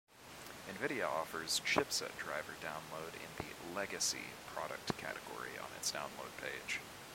Nvidia 0.67 1.07
offers 1.07 1.61
chipset 1.63 2.17
driver 2.17 2.53
download 2.59 3.13
in 3.13 3.35
the 3.45 3.75
"Legacy" 3.75 4.31
product 4.47 4.97
category 4.97 5.51
on 5.59 5.67
its 5.77 5.91
download 5.91 6.35
page. 6.41 6.79